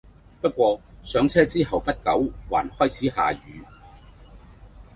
[0.41, 3.61] 不過上車後不久還開始下雨